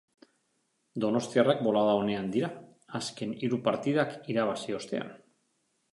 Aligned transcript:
Donostiarrak 1.03 1.61
bolada 1.67 1.91
onean 2.05 2.31
dira, 2.37 2.49
azken 3.03 3.35
hiru 3.43 3.61
partidak 3.69 4.17
irabazi 4.35 4.77
ostean. 4.79 5.17